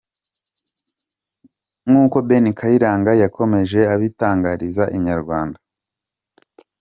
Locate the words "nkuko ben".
1.87-2.45